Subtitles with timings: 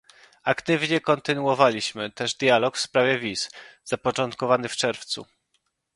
[0.43, 3.51] Aktywnie kontynuowaliśmy też dialog w sprawie wiz,
[3.83, 5.25] zapoczątkowany w czerwcu